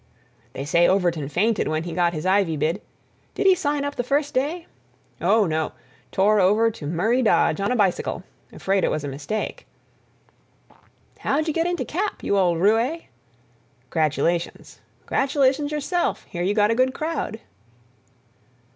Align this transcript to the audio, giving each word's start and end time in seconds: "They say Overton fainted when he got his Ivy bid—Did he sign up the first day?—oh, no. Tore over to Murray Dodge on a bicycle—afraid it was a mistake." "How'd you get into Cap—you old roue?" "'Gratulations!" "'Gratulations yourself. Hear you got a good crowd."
"They 0.53 0.65
say 0.65 0.87
Overton 0.87 1.29
fainted 1.29 1.67
when 1.67 1.83
he 1.83 1.93
got 1.93 2.15
his 2.15 2.25
Ivy 2.25 2.57
bid—Did 2.57 3.45
he 3.45 3.53
sign 3.53 3.85
up 3.85 3.97
the 3.97 4.03
first 4.03 4.33
day?—oh, 4.33 5.45
no. 5.45 5.73
Tore 6.11 6.39
over 6.39 6.71
to 6.71 6.87
Murray 6.87 7.21
Dodge 7.21 7.61
on 7.61 7.71
a 7.71 7.75
bicycle—afraid 7.75 8.83
it 8.83 8.89
was 8.89 9.03
a 9.03 9.07
mistake." 9.07 9.67
"How'd 11.19 11.47
you 11.47 11.53
get 11.53 11.67
into 11.67 11.85
Cap—you 11.85 12.35
old 12.35 12.59
roue?" 12.59 13.01
"'Gratulations!" 13.91 14.79
"'Gratulations 15.05 15.71
yourself. 15.71 16.23
Hear 16.23 16.41
you 16.41 16.55
got 16.55 16.71
a 16.71 16.75
good 16.75 16.95
crowd." 16.95 17.39